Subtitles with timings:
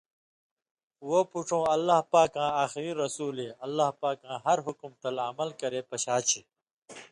[1.07, 6.41] وہ پُڇُو اللہ پاکاں آخری رسولے اللہ پاکاں ہر حکم تل عمل کرے پشاچے۔